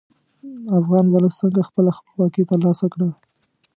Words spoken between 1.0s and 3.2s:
ولس څنګه خپله خپلواکي تر لاسه کړه.